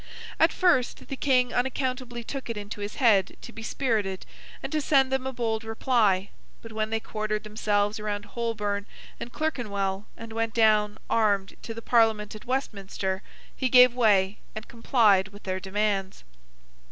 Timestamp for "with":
15.27-15.43